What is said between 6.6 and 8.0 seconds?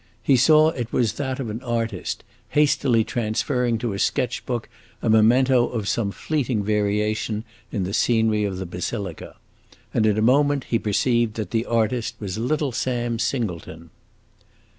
variation in the